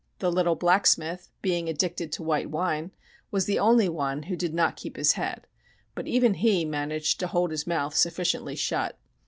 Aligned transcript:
The 0.17 0.31
little 0.31 0.55
blacksmith, 0.55 1.29
being 1.43 1.69
addicted 1.69 2.11
to 2.13 2.23
white 2.23 2.49
wine, 2.49 2.89
was 3.29 3.45
the 3.45 3.59
only 3.59 3.87
one 3.87 4.23
who 4.23 4.35
did 4.35 4.51
not 4.51 4.75
keep 4.75 4.95
his 4.97 5.11
head. 5.11 5.45
But 5.93 6.07
even 6.07 6.33
he 6.33 6.65
managed 6.65 7.19
to 7.19 7.27
hold 7.27 7.51
his 7.51 7.67
mouth 7.67 7.95
sufficiently 7.95 8.55
shut. 8.55 8.97